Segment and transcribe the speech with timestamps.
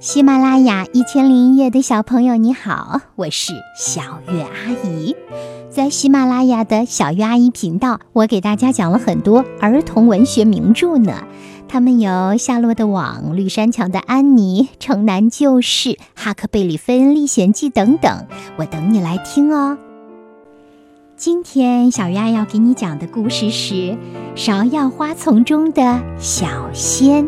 [0.00, 4.00] 喜马拉雅一千零一夜的小朋友，你好，我是小
[4.32, 5.16] 月阿姨。
[5.70, 11.24] 在喜马拉雅的小月阿姨频道，我给大家讲了很多儿童文学名著呢。
[11.66, 18.24] 他们有《夏洛的网》《绿山墙的安妮》《城南旧事》《哈克贝里芬历险记》等等，
[18.56, 19.76] 我等你来听哦。
[21.16, 23.74] 今天小月要给你讲的故事是
[24.36, 27.24] 《芍药花丛中的小仙》，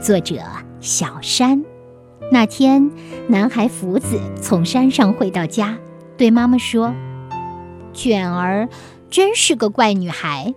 [0.00, 0.36] 作者
[0.80, 1.62] 小山。
[2.28, 2.90] 那天，
[3.28, 5.78] 男孩福子从山上回到家，
[6.16, 6.94] 对妈妈说
[7.92, 8.68] ：“卷儿
[9.10, 10.54] 真是个怪女孩。”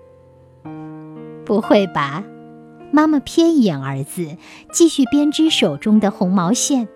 [1.45, 2.23] 不会吧？
[2.91, 4.37] 妈妈瞥一眼儿子，
[4.71, 6.87] 继续编织手中的红毛线。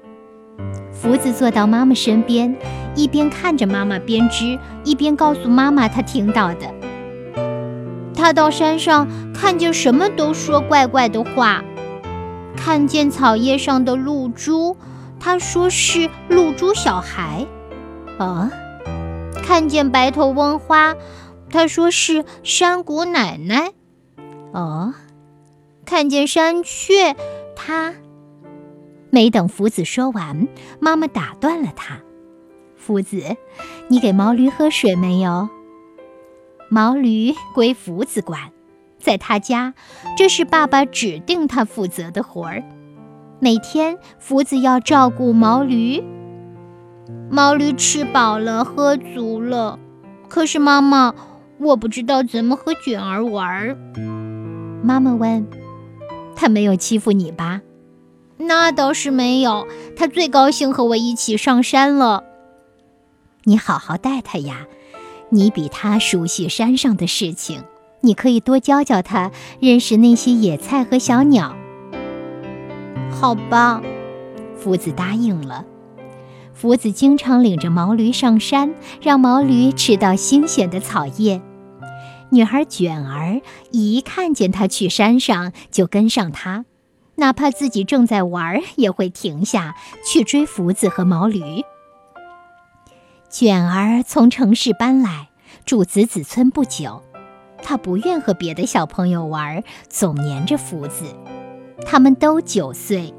[0.91, 2.55] 福子坐到妈妈身边，
[2.95, 6.73] 一边看着妈妈编织，一边告诉妈妈他听到的。
[8.13, 11.63] 他到山上看见什么都说怪怪的话。
[12.57, 14.75] 看见草叶上的露珠，
[15.19, 17.47] 他说是露珠小孩。
[18.17, 18.51] 啊，
[19.43, 20.95] 看见白头翁花，
[21.49, 23.71] 他说是山谷奶奶。
[24.51, 24.93] 哦，
[25.85, 27.15] 看见山雀，
[27.55, 27.93] 他
[29.11, 30.47] 没等福子说完，
[30.81, 31.99] 妈妈打断了他
[32.75, 33.37] ：“福子，
[33.87, 35.47] 你给毛驴喝水没有？
[36.69, 38.51] 毛驴归福子管。”
[38.99, 39.73] 在他家，
[40.17, 42.63] 这是爸爸指定他负责的活儿。
[43.39, 46.03] 每天，福子要照顾毛驴。
[47.29, 49.79] 毛驴吃饱了，喝足了。
[50.27, 51.13] 可是妈妈，
[51.59, 53.77] 我不知道怎么和卷儿玩。
[54.83, 55.47] 妈妈问
[56.35, 57.61] ：“他没有欺负你吧
[58.37, 62.23] ？”“那倒是没有，他最高兴和我一起上山了。
[63.45, 64.67] ”“你好好待他呀，
[65.29, 67.63] 你比他熟悉山上的事情。”
[68.01, 71.55] 你可以多教教他认识那些野菜和小鸟。
[73.11, 73.81] 好吧，
[74.55, 75.65] 福子答应了。
[76.53, 81.41] 福子经常领着毛驴上山，让毛驴吃到新鲜的草叶。
[82.29, 83.41] 女孩卷儿
[83.71, 86.65] 一看见他去山上，就跟上他，
[87.15, 91.41] 哪怕自己正在玩，也会停下去追福子和毛驴。
[93.29, 95.29] 卷儿从城市搬来，
[95.65, 97.03] 住子子村不久。
[97.67, 101.03] 他不愿和别的小朋友玩，总黏着福子。
[101.85, 103.13] 他们都九岁，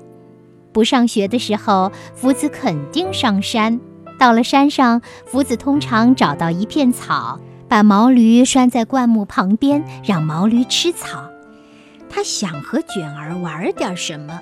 [0.72, 3.78] 不上学的时候，福子肯定上山。
[4.18, 7.38] 到了山上，福子通常找到一片草，
[7.68, 11.28] 把毛驴拴在灌木旁边，让毛驴吃草。
[12.08, 14.40] 他想和卷儿玩点什么，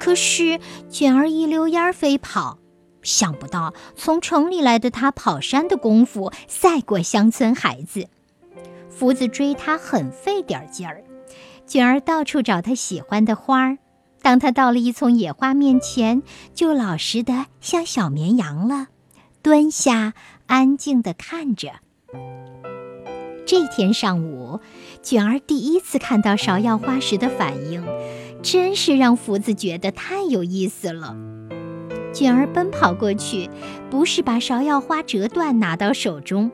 [0.00, 0.58] 可是
[0.90, 2.58] 卷儿一溜烟飞跑。
[3.02, 8.08] 想不到从城里来的他跑山的功夫赛过乡村孩子。
[8.96, 11.02] 福子追他很费点劲儿，
[11.66, 13.78] 卷儿到处找他喜欢的花儿。
[14.22, 16.22] 当他到了一丛野花面前，
[16.54, 18.86] 就老实的像小绵羊了，
[19.42, 20.14] 蹲下，
[20.46, 21.72] 安静的看着。
[23.44, 24.60] 这天上午，
[25.02, 27.84] 卷儿第一次看到芍药花时的反应，
[28.42, 31.16] 真是让福子觉得太有意思了。
[32.14, 33.50] 卷儿奔跑过去，
[33.90, 36.50] 不是把芍药花折断拿到手中。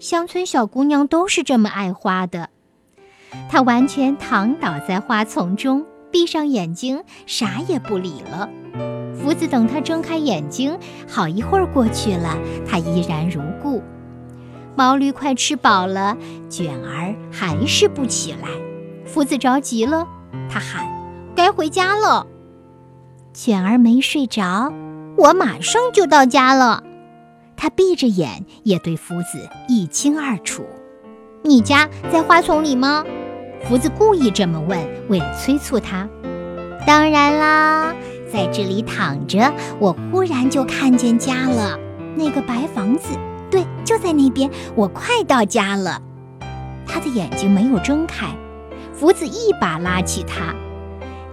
[0.00, 2.50] 乡村小姑娘都是这么爱花的。
[3.48, 8.48] 她完全躺倒在花丛中，闭上眼睛，啥也不理了。
[9.14, 10.78] 福子等她睁开眼睛，
[11.08, 13.82] 好一会儿过去了，她依然如故。
[14.76, 16.16] 毛驴快吃饱了，
[16.48, 18.48] 卷儿还是不起来。
[19.04, 20.06] 福子着急了，
[20.48, 20.86] 他喊
[21.34, 22.26] ：“该回家了。”
[23.34, 24.72] 卷儿没睡着，
[25.16, 26.84] 我马上就到家了。
[27.58, 30.64] 他闭着眼，也对福子一清二楚。
[31.42, 33.04] 你家在花丛里吗？
[33.64, 36.08] 福子故意这么问，为了催促他。
[36.86, 37.92] 当然啦，
[38.32, 41.76] 在这里躺着，我忽然就看见家了。
[42.14, 43.08] 那个白房子，
[43.50, 44.48] 对，就在那边。
[44.76, 46.00] 我快到家了。
[46.86, 48.28] 他的眼睛没有睁开，
[48.94, 50.54] 福子一把拉起他。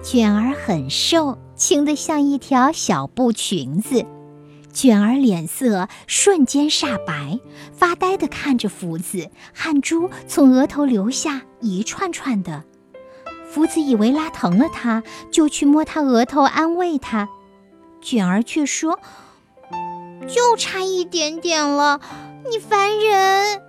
[0.01, 4.05] 卷儿很瘦，轻得像一条小布裙子。
[4.75, 7.39] 卷儿脸色瞬间煞白，
[7.71, 12.65] 发呆地看着福子，汗珠从额头流下一串串的。
[13.49, 15.01] 福子以为拉疼了他，
[15.31, 17.29] 就去摸他额头安慰他，
[18.01, 18.99] 卷儿却说
[20.27, 22.01] ：“就差一点点了，
[22.51, 23.61] 你烦人。”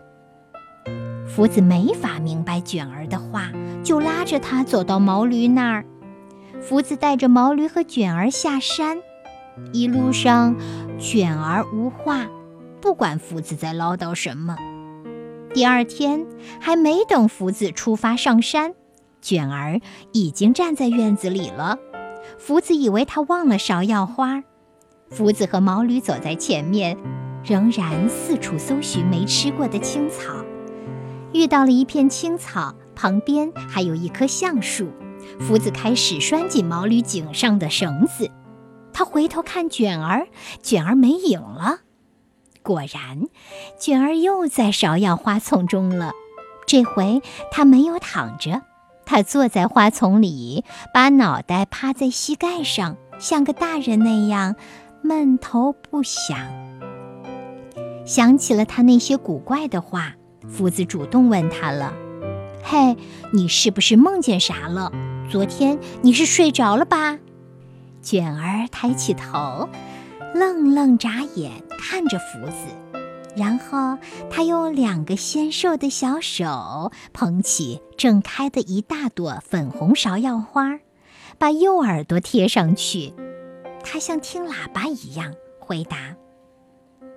[1.32, 3.52] 福子没法明白卷儿的话，
[3.84, 5.84] 就拉着他走到毛驴那儿。
[6.60, 8.98] 福子带着毛驴和卷儿下山。
[9.72, 10.54] 一路上，
[10.98, 12.26] 卷儿无话，
[12.80, 14.56] 不管福子在唠叨什么。
[15.52, 16.26] 第二天，
[16.58, 18.74] 还没等福子出发上山，
[19.20, 19.80] 卷儿
[20.12, 21.78] 已经站在院子里了。
[22.38, 24.42] 福子以为他忘了芍药花。
[25.10, 26.96] 福子和毛驴走在前面，
[27.44, 30.32] 仍然四处搜寻没吃过的青草。
[31.32, 34.88] 遇到了一片青草，旁边还有一棵橡树。
[35.40, 38.30] 福子开始拴紧毛驴颈上的绳子。
[38.96, 40.26] 他回头看卷儿，
[40.62, 41.80] 卷儿没影了。
[42.62, 43.28] 果然，
[43.78, 46.12] 卷儿又在芍药花丛中了。
[46.66, 47.20] 这回
[47.50, 48.62] 他没有躺着，
[49.04, 50.64] 他坐在花丛里，
[50.94, 54.56] 把脑袋趴在膝盖上，像个大人那样
[55.02, 56.38] 闷头不响。
[58.06, 60.14] 想起了他那些古怪的话，
[60.48, 61.92] 夫子主动问他了
[62.64, 62.96] ：“嘿，
[63.34, 64.90] 你是不是梦见啥了？
[65.30, 67.18] 昨天你是睡着了吧？”
[68.06, 69.68] 卷儿抬起头，
[70.32, 72.68] 愣愣眨眼看着福子。
[73.36, 73.98] 然后，
[74.30, 80.78] 他用两个纤瘦的小手捧起正开的一大朵粉红芍药花，
[81.36, 83.12] 把右耳朵贴上去。
[83.82, 86.14] 他像听喇叭一样回答：“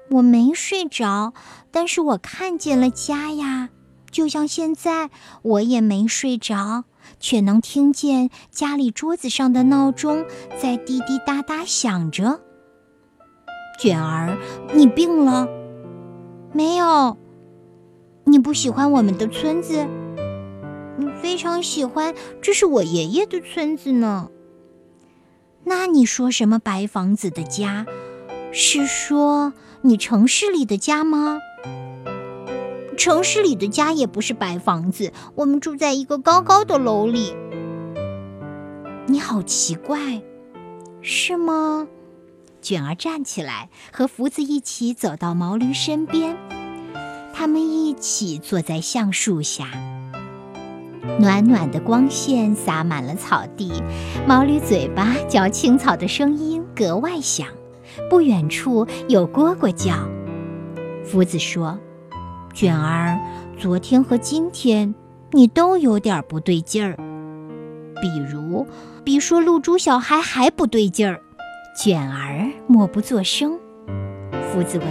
[0.09, 1.33] 我没睡着，
[1.69, 3.69] 但是我看见了家呀，
[4.09, 5.11] 就像现在
[5.43, 6.83] 我也没睡着，
[7.19, 10.25] 却能听见家里桌子上的闹钟
[10.59, 12.41] 在滴滴答答响着。”
[13.79, 14.37] 卷儿，
[14.73, 15.47] 你病了？
[16.51, 17.17] 没有，
[18.25, 19.87] 你不喜欢我们的村子？
[20.97, 24.29] 你非常喜欢，这是我爷爷的村子呢。
[25.63, 27.85] 那你说什么白房子的家？
[28.51, 29.53] 是说
[29.83, 31.37] 你城市里的家吗？
[32.99, 37.33] 城市里的家也不是白房子，我们住在一个高高的楼里。
[39.07, 40.21] 你好奇怪，
[41.01, 41.87] 是吗？
[42.61, 46.35] 卷儿站起来，和福子一起走到毛驴身边。
[47.33, 49.69] 他们一起坐在橡树下，
[51.21, 53.71] 暖暖的光线洒满了草地，
[54.27, 57.47] 毛驴嘴巴嚼青草的声音格外响。
[58.09, 59.93] 不远处有蝈蝈叫。
[61.05, 61.79] 福子说
[62.59, 63.17] ：“卷儿，
[63.57, 64.93] 昨天和今天
[65.31, 66.97] 你都有点不对劲儿，
[68.01, 68.67] 比如
[69.01, 71.21] 比说露珠小孩还不对劲儿。”
[71.73, 73.57] 卷儿默不作声。
[74.51, 74.87] 夫子问：“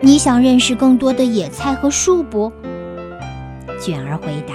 [0.00, 2.52] 你想认识更多的野菜和树不？”
[3.82, 4.54] 卷儿回答：“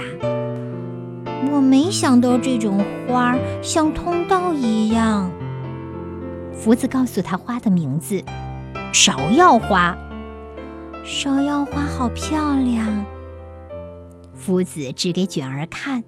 [1.52, 5.30] 我没想到这种花像通道一样。”
[6.56, 8.24] 福子告诉他花的名字
[8.90, 9.94] ：“芍药花。”
[11.06, 13.06] 芍药花好漂亮。
[14.34, 16.02] 夫子指给卷儿看。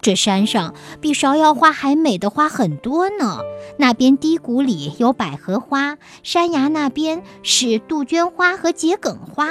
[0.00, 3.40] 这山上比芍药花还美的花很多呢。
[3.78, 9.50] 那边低谷里有百合花，山崖那边是杜鹃花和桔梗花。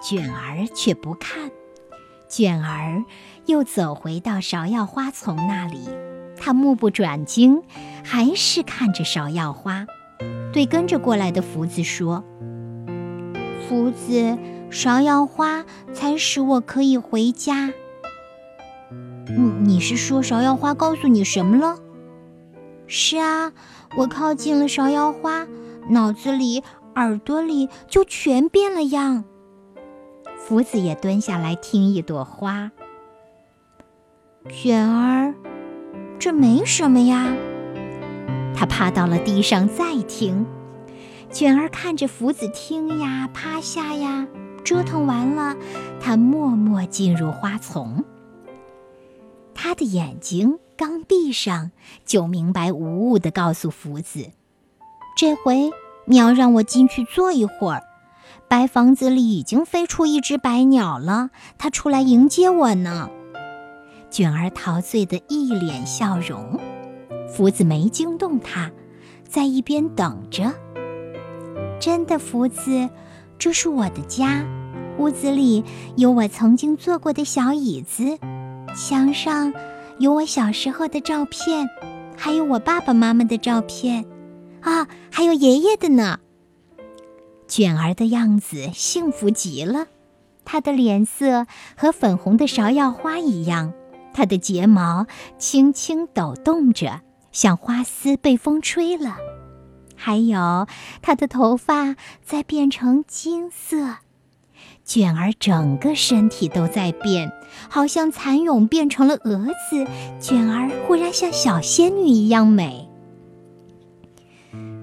[0.00, 1.50] 卷儿却不看，
[2.30, 3.04] 卷儿
[3.44, 5.90] 又走回到芍药花丛那里，
[6.40, 7.62] 他目不转睛，
[8.02, 9.84] 还是看着芍药花，
[10.54, 12.24] 对跟着过来的福子说
[13.72, 14.36] ：“福子，
[14.70, 15.64] 芍药花
[15.94, 17.72] 才使我可以回家。”
[19.26, 21.78] 你你是说芍药花告诉你什么了？
[22.86, 23.50] 是啊，
[23.96, 25.46] 我靠近了芍药花，
[25.88, 26.62] 脑子里、
[26.96, 29.24] 耳朵里就全变了样。
[30.36, 32.72] 福子也蹲下来听一朵花。
[34.50, 35.34] 卷儿，
[36.18, 37.34] 这没什么呀。
[38.54, 40.44] 他趴到了地上再听。
[41.32, 44.28] 卷儿看着福子听呀，趴下呀，
[44.62, 45.56] 折腾完了，
[45.98, 48.04] 他默默进入花丛。
[49.54, 51.70] 他的眼睛刚闭上，
[52.04, 54.30] 就明白无误地告诉福子
[55.16, 55.70] ：“这回
[56.04, 57.82] 你要让我进去坐一会儿。
[58.46, 63.08] 白房子里已经飞出一只白鸟了，它出来迎接我呢。”
[64.10, 66.60] 卷儿陶醉的一脸笑容，
[67.34, 68.70] 福子没惊动他，
[69.26, 70.52] 在一边等着。
[71.82, 72.88] 真的，福子，
[73.40, 74.46] 这是我的家，
[74.98, 75.64] 屋子里
[75.96, 78.20] 有我曾经坐过的小椅子。
[78.76, 79.52] 墙上
[79.98, 81.68] 有我小时候的照片，
[82.16, 84.04] 还有我爸爸妈妈的照片，
[84.60, 86.20] 啊，还有爷爷的呢。
[87.48, 89.88] 卷儿的样子幸福极了，
[90.44, 93.72] 她的脸色和粉红的芍药花一样，
[94.14, 97.00] 她的睫毛轻轻抖动着，
[97.32, 99.16] 像花丝被风吹了，
[100.02, 100.66] 还有
[101.00, 101.94] 她的头发
[102.24, 103.98] 在变成金色。
[104.84, 107.30] 卷儿整个身体都在变，
[107.70, 109.86] 好像蚕蛹变成了蛾子。
[110.18, 112.88] 卷儿忽然像小仙女一样美。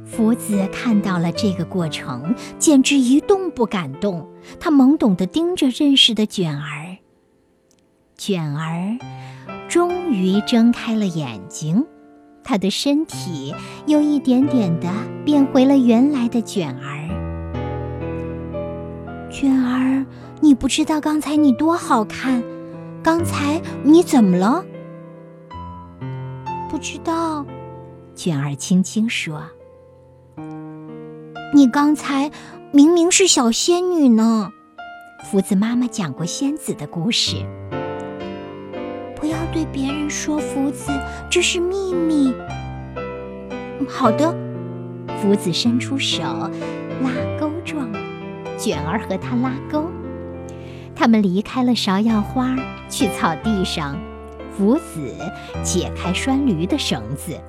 [0.05, 4.25] 福子看到了这个过程，简直一动不敢动。
[4.57, 6.97] 他懵懂地盯着认识的卷儿。
[8.17, 8.97] 卷儿
[9.67, 11.85] 终于睁开了眼睛，
[12.43, 13.53] 他的身体
[13.85, 14.89] 又一点点的
[15.23, 17.07] 变回了原来的卷儿。
[19.31, 20.05] 卷儿，
[20.41, 22.43] 你不知道刚才你多好看，
[23.03, 24.65] 刚才你怎么了？
[26.69, 27.45] 不知道，
[28.15, 29.43] 卷儿轻轻说
[31.53, 32.31] ：“你刚才
[32.71, 34.51] 明明是小仙女呢。”
[35.29, 37.35] 福子妈妈讲过仙子的故事。
[39.19, 40.91] 不要对别人说，福子，
[41.29, 42.33] 这是秘密。
[43.87, 44.33] 好的，
[45.21, 47.91] 福子伸出手，拉钩状，
[48.57, 49.85] 卷儿和他拉钩。
[50.95, 52.55] 他们离开了芍药花，
[52.89, 53.97] 去草地上。
[54.57, 55.15] 福子
[55.63, 57.39] 解开拴驴的绳子。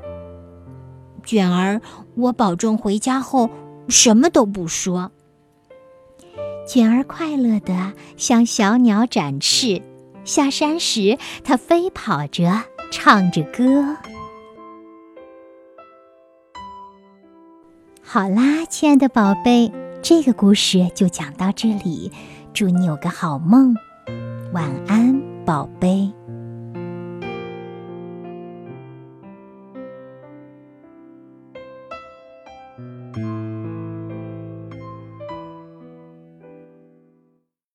[1.25, 1.81] 卷儿，
[2.15, 3.51] 我保证回家后
[3.89, 5.11] 什么都不说。
[6.69, 9.83] 卷儿快乐地向小鸟展翅，
[10.31, 13.97] 下山时它飞跑着，唱着歌。
[18.01, 22.13] 好啦，亲爱的宝贝，这个故事就讲到这里，
[22.55, 23.75] 祝你有个好梦，
[24.53, 26.13] 晚安，宝贝。